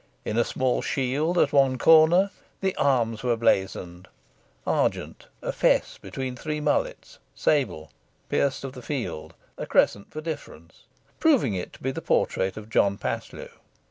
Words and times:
In 0.25 0.35
a 0.35 0.43
small 0.43 0.81
shield 0.81 1.37
at 1.37 1.53
one 1.53 1.77
corner 1.77 2.31
the 2.59 2.75
arms 2.75 3.21
were 3.21 3.37
blazoned 3.37 4.07
argent, 4.65 5.27
a 5.43 5.51
fess 5.51 5.99
between 5.99 6.35
three 6.35 6.59
mullets, 6.59 7.19
sable, 7.35 7.91
pierced 8.27 8.63
of 8.63 8.73
the 8.73 8.81
field, 8.81 9.35
a 9.59 9.67
crescent 9.67 10.09
for 10.11 10.19
difference 10.19 10.85
proving 11.19 11.53
it 11.53 11.71
to 11.73 11.83
be 11.83 11.91
the 11.91 12.01
portrait 12.01 12.57
of 12.57 12.67
John 12.67 12.97
Paslew. 12.97 13.49